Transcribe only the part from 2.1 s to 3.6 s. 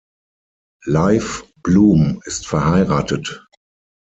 ist verheiratet.